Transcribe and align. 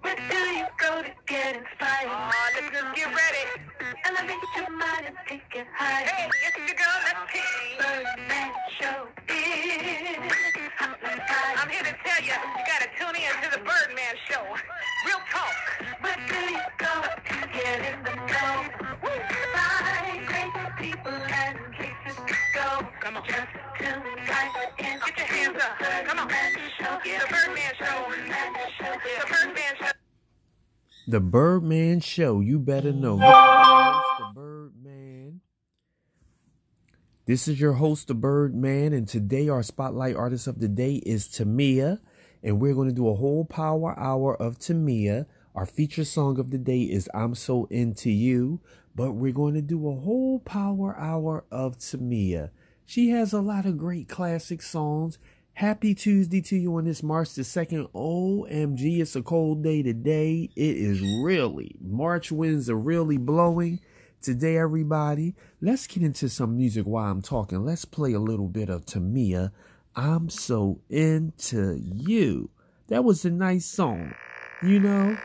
Where 0.00 0.16
do 0.16 0.36
you 0.36 0.64
go 0.80 1.02
to 1.02 1.10
get 1.26 1.56
inspired? 1.56 2.08
Oh, 2.08 2.30
let's 2.56 2.72
just 2.72 2.96
get 2.96 3.06
ready. 3.06 3.44
Elevate 4.06 4.36
your 4.56 4.70
mind 4.70 5.06
and 5.08 5.16
take 5.28 5.42
it 5.54 5.66
higher. 5.76 6.06
Hey, 6.06 6.30
it's 6.46 6.56
your 6.56 6.68
girl, 6.72 6.98
let's 7.04 7.32
see. 7.32 7.76
Birdman 7.76 8.52
Show 8.80 9.08
is 9.28 10.14
I'm 10.80 11.68
here 11.68 11.82
to 11.82 11.94
tell 12.02 12.20
you, 12.24 12.32
you 12.32 12.64
gotta 12.64 12.88
tune 12.96 13.16
in 13.16 13.42
to 13.44 13.50
the 13.52 13.62
Birdman 13.62 14.16
Show. 14.26 14.42
Real 15.04 15.20
talk. 15.30 15.52
Where 16.00 16.16
do 16.28 16.40
you 16.52 16.60
go 16.78 17.02
to 17.02 17.48
get 17.52 17.80
in 17.84 18.02
the 18.04 18.14
know? 18.32 18.64
Find 19.52 20.26
great 20.26 20.52
people 20.78 21.12
and 21.12 21.58
places 21.76 22.16
to 22.26 22.34
go. 22.54 22.88
Come 23.00 23.16
on. 23.18 23.24
Just 23.26 23.52
tune 23.78 24.02
right 24.28 24.50
in. 24.78 24.83
Get 24.83 24.83
your 24.83 24.83
hands 25.44 25.62
up. 25.62 25.78
Come 26.06 26.18
on. 26.18 26.26
The 26.28 26.34
Birdman 26.34 26.70
Show. 26.78 26.98
The 27.04 27.26
Birdman 29.28 29.74
Show. 29.78 29.90
The 31.06 31.20
Birdman 31.20 32.00
Show. 32.00 32.40
You 32.40 32.58
better 32.58 32.92
know. 32.92 33.18
The 33.18 34.32
Birdman. 34.34 35.40
This 37.26 37.46
is 37.48 37.58
your 37.60 37.74
host, 37.74 38.08
the 38.08 38.14
Birdman, 38.14 38.92
and 38.92 39.08
today 39.08 39.48
our 39.48 39.62
spotlight 39.62 40.16
artist 40.16 40.46
of 40.46 40.60
the 40.60 40.68
day 40.68 40.96
is 40.96 41.26
Tamia, 41.26 42.00
and 42.42 42.60
we're 42.60 42.74
going 42.74 42.88
to 42.88 42.94
do 42.94 43.08
a 43.08 43.14
whole 43.14 43.46
power 43.46 43.98
hour 43.98 44.36
of 44.36 44.58
Tamia. 44.58 45.24
Our 45.54 45.64
feature 45.66 46.04
song 46.04 46.38
of 46.38 46.50
the 46.50 46.58
day 46.58 46.82
is 46.82 47.08
"I'm 47.14 47.34
So 47.34 47.66
Into 47.70 48.10
You," 48.10 48.60
but 48.94 49.12
we're 49.12 49.32
going 49.32 49.54
to 49.54 49.62
do 49.62 49.88
a 49.88 49.94
whole 49.94 50.40
power 50.40 50.94
hour 50.98 51.46
of 51.50 51.78
Tamia. 51.78 52.50
She 52.86 53.10
has 53.10 53.32
a 53.32 53.40
lot 53.40 53.64
of 53.64 53.78
great 53.78 54.08
classic 54.08 54.60
songs. 54.60 55.18
Happy 55.54 55.94
Tuesday 55.94 56.42
to 56.42 56.56
you 56.56 56.76
on 56.76 56.84
this 56.84 57.02
March 57.02 57.34
the 57.34 57.42
2nd. 57.42 57.90
OMG, 57.92 59.00
it's 59.00 59.16
a 59.16 59.22
cold 59.22 59.62
day 59.62 59.82
today. 59.82 60.50
It 60.54 60.76
is 60.76 61.00
really, 61.00 61.76
March 61.80 62.30
winds 62.30 62.68
are 62.68 62.76
really 62.76 63.16
blowing 63.16 63.80
today, 64.20 64.58
everybody. 64.58 65.34
Let's 65.62 65.86
get 65.86 66.02
into 66.02 66.28
some 66.28 66.56
music 66.56 66.84
while 66.84 67.10
I'm 67.10 67.22
talking. 67.22 67.64
Let's 67.64 67.86
play 67.86 68.12
a 68.12 68.20
little 68.20 68.48
bit 68.48 68.68
of 68.68 68.84
Tamia. 68.84 69.52
I'm 69.96 70.28
so 70.28 70.80
into 70.90 71.80
you. 71.80 72.50
That 72.88 73.04
was 73.04 73.24
a 73.24 73.30
nice 73.30 73.64
song, 73.64 74.12
you 74.62 74.78
know? 74.78 75.16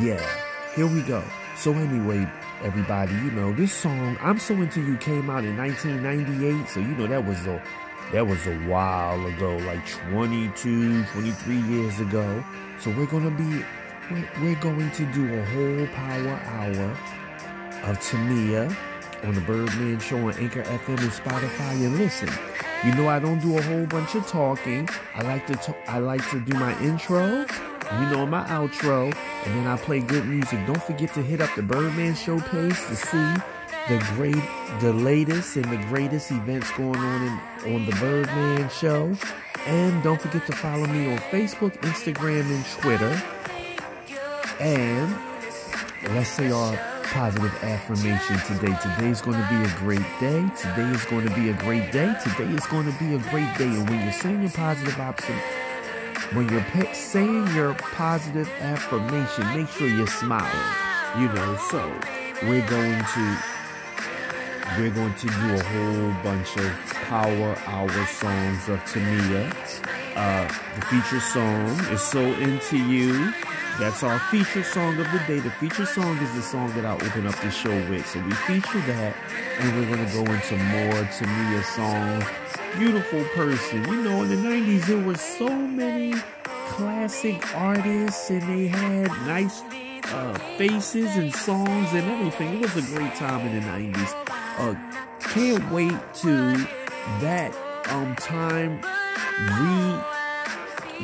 Yeah, 0.00 0.26
here 0.74 0.86
we 0.86 1.02
go. 1.02 1.22
So, 1.56 1.72
anyway, 1.74 2.28
everybody, 2.62 3.12
you 3.14 3.30
know, 3.32 3.52
this 3.52 3.72
song, 3.72 4.16
I'm 4.20 4.38
So 4.38 4.54
Into 4.54 4.80
You, 4.80 4.96
came 4.96 5.28
out 5.30 5.44
in 5.44 5.56
1998. 5.56 6.68
So, 6.68 6.80
you 6.80 6.94
know, 6.96 7.06
that 7.06 7.24
was 7.24 7.46
a. 7.46 7.62
That 8.12 8.26
was 8.26 8.46
a 8.46 8.54
while 8.66 9.24
ago, 9.24 9.56
like 9.58 9.88
22, 10.10 11.04
23 11.04 11.56
years 11.62 11.98
ago. 11.98 12.44
So 12.78 12.90
we're 12.90 13.06
gonna 13.06 13.30
be 13.30 13.64
we're, 14.10 14.28
we're 14.42 14.60
going 14.60 14.90
to 14.90 15.06
do 15.12 15.32
a 15.32 15.44
whole 15.46 15.86
power 15.94 16.40
hour 16.44 16.90
of 17.88 17.98
Tamia 18.00 18.74
on 19.24 19.34
the 19.34 19.40
Birdman 19.42 19.98
Show 20.00 20.18
on 20.18 20.34
Anchor 20.34 20.62
FM 20.62 21.00
and 21.00 21.10
Spotify. 21.10 21.72
And 21.86 21.96
listen, 21.96 22.28
you 22.84 22.94
know 22.94 23.08
I 23.08 23.18
don't 23.18 23.38
do 23.38 23.56
a 23.56 23.62
whole 23.62 23.86
bunch 23.86 24.14
of 24.14 24.26
talking. 24.26 24.88
I 25.14 25.22
like 25.22 25.46
to 25.46 25.54
talk, 25.54 25.76
I 25.86 25.98
like 25.98 26.28
to 26.30 26.40
do 26.40 26.58
my 26.58 26.78
intro, 26.82 27.46
you 28.00 28.10
know 28.10 28.26
my 28.26 28.44
outro, 28.44 29.06
and 29.44 29.54
then 29.54 29.66
I 29.66 29.76
play 29.76 30.00
good 30.00 30.26
music. 30.26 30.66
Don't 30.66 30.82
forget 30.82 31.12
to 31.14 31.22
hit 31.22 31.40
up 31.40 31.50
the 31.56 31.62
Birdman 31.62 32.14
Show 32.14 32.40
page 32.40 32.74
to 32.74 32.96
see 32.96 33.34
the 33.88 33.98
great, 34.14 34.42
the 34.80 34.92
latest 34.92 35.56
and 35.56 35.64
the 35.66 35.84
greatest 35.88 36.30
events 36.30 36.70
going 36.72 36.96
on 36.96 37.22
in, 37.64 37.74
on 37.74 37.86
the 37.86 37.96
Birdman 37.96 38.68
Show. 38.70 39.14
And 39.66 40.02
don't 40.02 40.20
forget 40.20 40.46
to 40.46 40.52
follow 40.52 40.86
me 40.86 41.12
on 41.12 41.18
Facebook, 41.18 41.72
Instagram, 41.82 42.50
and 42.50 42.64
Twitter. 42.80 43.22
And 44.60 45.16
let's 46.14 46.30
say 46.30 46.50
our 46.50 46.76
positive 47.12 47.52
affirmation 47.62 48.38
today. 48.46 48.74
Today's 48.80 49.20
going 49.20 49.40
to 49.40 49.48
be 49.50 49.62
a 49.62 49.76
great 49.78 50.06
day. 50.18 50.48
Today 50.56 50.88
is 50.90 51.04
going 51.04 51.28
to 51.28 51.34
be 51.34 51.50
a 51.50 51.54
great 51.54 51.92
day. 51.92 52.14
Today 52.24 52.50
is 52.52 52.66
going 52.66 52.90
to 52.90 52.98
be 52.98 53.14
a 53.14 53.18
great 53.30 53.56
day. 53.58 53.66
And 53.66 53.88
when 53.88 54.02
you're 54.02 54.12
saying 54.12 54.40
your 54.40 54.50
positive 54.50 54.98
option, 54.98 55.36
when 56.34 56.48
you're 56.48 56.62
pe- 56.62 56.92
saying 56.92 57.46
your 57.54 57.74
positive 57.74 58.48
affirmation, 58.60 59.46
make 59.54 59.68
sure 59.68 59.88
you're 59.88 60.06
smiling. 60.06 60.48
You 61.18 61.28
know, 61.32 61.56
so 61.70 61.78
we're 62.42 62.66
going 62.68 63.04
to 63.14 63.38
we're 64.78 64.90
going 64.90 65.14
to 65.14 65.26
do 65.26 65.54
a 65.54 65.62
whole 65.62 66.22
bunch 66.22 66.56
of 66.56 66.72
power 67.08 67.56
hour 67.66 68.06
songs 68.06 68.68
of 68.68 68.78
Tamia. 68.84 69.52
Uh, 70.16 70.48
the 70.74 70.86
feature 70.86 71.20
song 71.20 71.68
is 71.92 72.00
So 72.00 72.20
Into 72.20 72.78
You. 72.78 73.32
That's 73.78 74.02
our 74.02 74.18
feature 74.18 74.62
song 74.62 74.98
of 74.98 75.10
the 75.12 75.18
day. 75.26 75.40
The 75.40 75.50
feature 75.50 75.86
song 75.86 76.16
is 76.18 76.34
the 76.34 76.42
song 76.42 76.72
that 76.74 76.84
I 76.84 76.94
open 76.94 77.26
up 77.26 77.34
the 77.36 77.50
show 77.50 77.74
with. 77.90 78.06
So 78.06 78.20
we 78.20 78.32
feature 78.32 78.80
that, 78.80 79.14
and 79.58 79.76
we're 79.76 79.94
going 79.94 80.06
to 80.06 80.12
go 80.14 80.32
into 80.32 80.56
more 80.56 81.02
Tamia 81.04 81.62
songs. 81.64 82.61
Beautiful 82.78 83.24
person. 83.34 83.84
You 83.84 84.02
know, 84.02 84.22
in 84.22 84.28
the 84.28 84.36
90s, 84.36 84.86
there 84.86 84.98
were 84.98 85.16
so 85.16 85.48
many 85.48 86.14
classic 86.68 87.54
artists, 87.54 88.30
and 88.30 88.42
they 88.42 88.66
had 88.66 89.08
nice 89.26 89.62
uh, 90.12 90.38
faces 90.56 91.16
and 91.16 91.34
songs 91.34 91.92
and 91.92 92.10
everything. 92.10 92.54
It 92.54 92.74
was 92.74 92.76
a 92.76 92.94
great 92.94 93.14
time 93.14 93.46
in 93.46 93.60
the 93.60 93.66
90s. 93.68 94.28
Uh, 94.58 94.74
can't 95.20 95.70
wait 95.70 95.94
to 96.14 96.56
that 97.20 97.54
um 97.88 98.14
time 98.16 98.80
re 99.58 100.02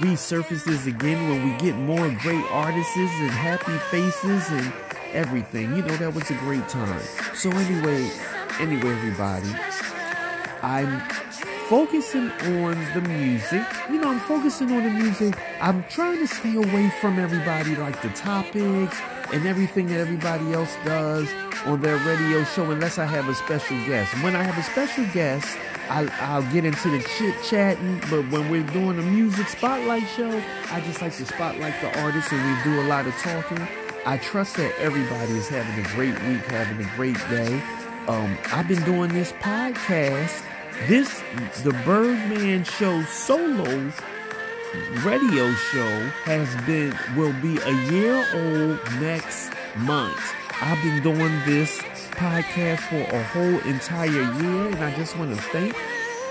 resurfaces 0.00 0.86
again 0.86 1.28
when 1.28 1.44
we 1.44 1.58
get 1.58 1.76
more 1.76 2.10
great 2.22 2.44
artists 2.50 2.96
and 2.96 3.30
happy 3.30 3.76
faces 3.90 4.48
and 4.50 4.72
everything. 5.12 5.76
You 5.76 5.82
know 5.82 5.96
that 5.96 6.14
was 6.14 6.30
a 6.30 6.34
great 6.34 6.68
time. 6.68 7.00
So 7.34 7.50
anyway, 7.50 8.10
anyway, 8.60 8.90
everybody, 8.90 9.54
I'm 10.62 11.00
focusing 11.68 12.30
on 12.30 12.76
the 12.92 13.00
music. 13.08 13.62
You 13.90 14.00
know, 14.00 14.10
I'm 14.10 14.20
focusing 14.20 14.70
on 14.72 14.84
the 14.84 14.90
music. 14.90 15.34
I'm 15.60 15.82
trying 15.84 16.18
to 16.18 16.26
stay 16.26 16.54
away 16.56 16.90
from 17.00 17.18
everybody 17.18 17.74
like 17.76 18.00
the 18.02 18.10
topics 18.10 19.00
and 19.32 19.46
everything 19.46 19.86
that 19.86 19.98
everybody 19.98 20.52
else 20.52 20.76
does 20.84 21.28
on 21.64 21.80
their 21.80 21.96
radio 21.98 22.44
show 22.44 22.70
unless 22.70 22.98
I 22.98 23.06
have 23.06 23.28
a 23.28 23.34
special 23.34 23.76
guest. 23.86 24.12
When 24.22 24.36
I 24.36 24.42
have 24.42 24.58
a 24.58 24.62
special 24.62 25.06
guest, 25.14 25.56
I'll, 25.88 26.08
I'll 26.20 26.52
get 26.52 26.66
into 26.66 26.90
the 26.90 27.02
chit 27.16 27.34
chatting. 27.44 27.98
But 28.10 28.30
when 28.30 28.50
we're 28.50 28.62
doing 28.62 28.98
a 28.98 29.02
music 29.02 29.48
spotlight 29.48 30.06
show, 30.16 30.42
I 30.70 30.80
just 30.80 31.00
like 31.00 31.16
to 31.16 31.24
spotlight 31.24 31.80
the 31.80 31.98
artists 32.00 32.30
and 32.32 32.42
we 32.42 32.62
do 32.64 32.82
a 32.82 32.86
lot 32.88 33.06
of 33.06 33.14
talking. 33.14 33.66
I 34.04 34.18
trust 34.18 34.56
that 34.56 34.74
everybody 34.78 35.32
is 35.32 35.48
having 35.48 35.82
a 35.82 35.88
great 35.94 36.14
week, 36.28 36.44
having 36.50 36.84
a 36.84 36.90
great 36.94 37.16
day. 37.30 37.62
Um, 38.06 38.36
I've 38.52 38.68
been 38.68 38.84
doing 38.84 39.14
this 39.14 39.32
podcast. 39.32 40.44
This 40.82 41.22
the 41.62 41.72
Birdman 41.86 42.64
Show 42.64 43.00
solo 43.04 43.90
radio 45.02 45.50
show 45.54 46.00
has 46.24 46.54
been 46.66 46.94
will 47.16 47.32
be 47.40 47.56
a 47.58 47.72
year 47.90 48.16
old 48.34 49.00
next 49.00 49.50
month. 49.78 50.20
I've 50.60 50.82
been 50.82 51.02
doing 51.02 51.32
this 51.46 51.78
podcast 52.18 52.80
for 52.80 53.16
a 53.16 53.22
whole 53.22 53.58
entire 53.60 54.10
year, 54.10 54.66
and 54.66 54.84
I 54.84 54.94
just 54.96 55.16
want 55.16 55.34
to 55.34 55.40
thank 55.40 55.74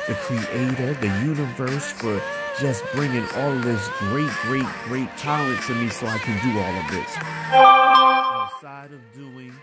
the 0.08 0.14
creator, 0.14 0.94
the 0.94 1.08
universe, 1.26 1.92
for 1.94 2.22
just 2.60 2.84
bringing 2.94 3.26
all 3.38 3.56
this 3.62 3.90
great, 3.98 4.30
great, 4.44 4.68
great 4.84 5.18
talent 5.18 5.64
to 5.64 5.74
me 5.74 5.90
so 5.90 6.06
I 6.06 6.20
can 6.20 6.38
do 6.44 6.60
all 6.60 6.76
of 6.76 6.92
this. 6.92 7.18
Outside 7.50 8.92
of 8.92 9.02
doing 9.16 9.54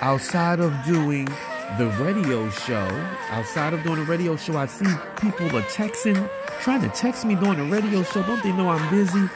outside 0.00 0.60
of 0.60 0.72
doing 0.84 1.28
the 1.76 1.86
radio 2.02 2.48
show, 2.50 2.88
outside 3.30 3.74
of 3.74 3.82
doing 3.82 3.96
the 3.96 4.04
radio 4.04 4.36
show, 4.36 4.56
I 4.56 4.66
see 4.66 4.86
people 5.20 5.46
are 5.56 5.62
texting, 5.62 6.28
trying 6.60 6.80
to 6.82 6.88
text 6.88 7.24
me 7.24 7.34
during 7.34 7.58
the 7.58 7.64
radio 7.64 8.02
show. 8.02 8.22
Don't 8.22 8.42
they 8.42 8.52
know 8.52 8.70
I'm 8.70 8.90
busy? 8.90 9.28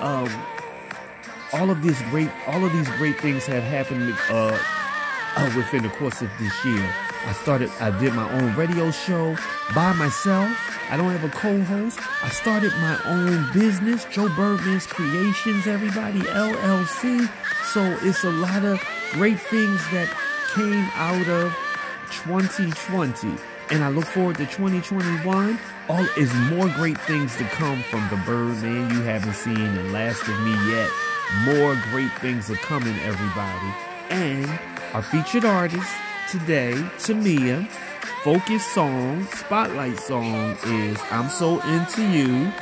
Um, 0.00 0.28
all 1.52 1.70
of 1.70 1.82
these 1.82 2.00
great, 2.10 2.30
all 2.46 2.64
of 2.64 2.72
these 2.72 2.88
great 2.98 3.18
things 3.20 3.46
have 3.46 3.62
happened 3.62 4.14
uh, 4.28 4.58
uh, 5.36 5.52
within 5.56 5.82
the 5.82 5.88
course 5.90 6.20
of 6.20 6.30
this 6.38 6.64
year. 6.64 6.94
I 7.24 7.32
started, 7.32 7.70
I 7.80 7.98
did 7.98 8.12
my 8.14 8.30
own 8.32 8.54
radio 8.54 8.90
show 8.90 9.36
by 9.74 9.92
myself. 9.94 10.50
I 10.90 10.96
don't 10.96 11.10
have 11.10 11.24
a 11.24 11.34
co-host. 11.34 11.98
I 12.22 12.28
started 12.28 12.70
my 12.76 13.00
own 13.06 13.50
business, 13.52 14.04
Joe 14.04 14.28
Birdman's 14.36 14.86
Creations, 14.86 15.66
everybody, 15.66 16.20
LLC. 16.20 17.28
So 17.72 17.80
it's 18.02 18.24
a 18.24 18.30
lot 18.30 18.64
of 18.64 18.80
great 19.12 19.40
things 19.40 19.80
that 19.90 20.14
came 20.54 20.88
out 20.94 21.28
of 21.28 21.67
2020. 22.10 23.36
And 23.70 23.84
I 23.84 23.88
look 23.88 24.04
forward 24.06 24.36
to 24.36 24.46
2021. 24.46 25.58
All 25.88 26.06
is 26.16 26.32
more 26.50 26.68
great 26.68 26.98
things 27.02 27.36
to 27.36 27.44
come 27.44 27.82
from 27.84 28.08
the 28.08 28.16
Birdman. 28.24 28.90
You 28.90 29.02
haven't 29.02 29.34
seen 29.34 29.74
the 29.74 29.84
last 29.84 30.22
of 30.22 30.40
me 30.40 30.52
yet. 30.70 30.90
More 31.44 31.74
great 31.90 32.12
things 32.20 32.50
are 32.50 32.56
coming, 32.56 32.98
everybody. 33.00 33.74
And 34.10 34.58
our 34.94 35.02
featured 35.02 35.44
artist 35.44 35.90
today, 36.30 36.72
Tamia, 36.98 37.68
focus 38.24 38.64
song, 38.66 39.26
spotlight 39.26 39.98
song 39.98 40.56
is 40.64 40.98
I'm 41.10 41.28
So 41.28 41.60
Into 41.60 42.02
You. 42.02 42.52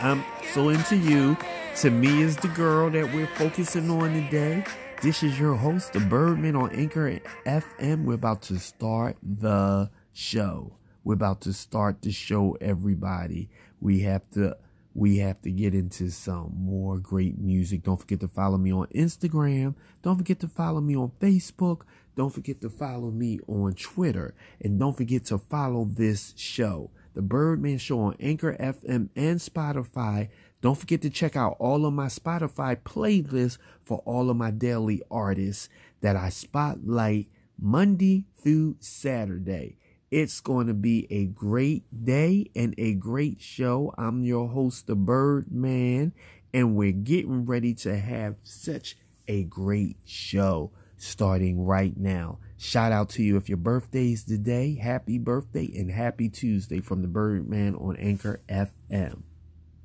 I'm 0.00 0.24
so 0.54 0.70
into 0.70 0.96
you. 0.96 1.36
Is 1.82 2.36
the 2.36 2.48
girl 2.48 2.90
that 2.90 3.14
we're 3.14 3.26
focusing 3.26 3.88
on 3.90 4.12
today. 4.12 4.64
This 5.02 5.22
is 5.22 5.40
your 5.40 5.54
host, 5.54 5.94
the 5.94 6.00
Birdman 6.00 6.54
on 6.56 6.72
Anchor 6.72 7.20
FM. 7.46 8.04
We're 8.04 8.12
about 8.16 8.42
to 8.42 8.58
start 8.58 9.16
the 9.22 9.88
show. 10.12 10.76
We're 11.04 11.14
about 11.14 11.40
to 11.42 11.54
start 11.54 12.02
the 12.02 12.12
show, 12.12 12.58
everybody. 12.60 13.48
We 13.80 14.00
have 14.00 14.28
to 14.32 14.58
we 14.94 15.16
have 15.18 15.40
to 15.40 15.50
get 15.50 15.74
into 15.74 16.10
some 16.10 16.52
more 16.54 16.98
great 16.98 17.38
music. 17.38 17.82
Don't 17.82 17.96
forget 17.96 18.20
to 18.20 18.28
follow 18.28 18.58
me 18.58 18.74
on 18.74 18.88
Instagram. 18.88 19.74
Don't 20.02 20.18
forget 20.18 20.38
to 20.40 20.48
follow 20.48 20.82
me 20.82 20.94
on 20.96 21.12
Facebook. 21.18 21.82
Don't 22.14 22.34
forget 22.34 22.60
to 22.60 22.68
follow 22.68 23.10
me 23.10 23.38
on 23.46 23.72
Twitter. 23.72 24.34
And 24.60 24.78
don't 24.78 24.96
forget 24.98 25.24
to 25.26 25.38
follow 25.38 25.86
this 25.90 26.34
show, 26.36 26.90
The 27.14 27.22
Birdman 27.22 27.78
Show 27.78 28.00
on 28.00 28.16
Anchor 28.20 28.54
FM 28.60 29.08
and 29.16 29.38
Spotify. 29.38 30.28
Don't 30.60 30.76
forget 30.76 31.00
to 31.02 31.10
check 31.10 31.36
out 31.36 31.56
all 31.58 31.86
of 31.86 31.94
my 31.94 32.06
Spotify 32.06 32.76
playlists 32.76 33.58
for 33.82 34.02
all 34.04 34.28
of 34.28 34.36
my 34.36 34.50
daily 34.50 35.02
artists 35.10 35.68
that 36.02 36.16
I 36.16 36.28
spotlight 36.28 37.28
Monday 37.58 38.26
through 38.42 38.76
Saturday. 38.80 39.76
It's 40.10 40.40
going 40.40 40.66
to 40.66 40.74
be 40.74 41.06
a 41.08 41.26
great 41.26 41.84
day 42.04 42.50
and 42.54 42.74
a 42.76 42.94
great 42.94 43.40
show. 43.40 43.94
I'm 43.96 44.24
your 44.24 44.48
host, 44.48 44.86
the 44.86 44.96
Birdman, 44.96 46.12
and 46.52 46.76
we're 46.76 46.92
getting 46.92 47.46
ready 47.46 47.74
to 47.74 47.96
have 47.96 48.36
such 48.42 48.96
a 49.28 49.44
great 49.44 49.96
show 50.04 50.72
starting 50.96 51.64
right 51.64 51.96
now. 51.96 52.38
Shout 52.58 52.92
out 52.92 53.08
to 53.10 53.22
you 53.22 53.36
if 53.36 53.48
your 53.48 53.56
birthday's 53.56 54.24
today. 54.24 54.74
Happy 54.74 55.16
birthday 55.16 55.70
and 55.76 55.90
happy 55.90 56.28
Tuesday 56.28 56.80
from 56.80 57.00
the 57.00 57.08
Birdman 57.08 57.74
on 57.76 57.96
Anchor 57.96 58.40
FM. 58.48 59.22